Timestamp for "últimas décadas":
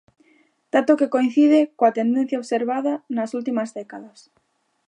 3.39-4.19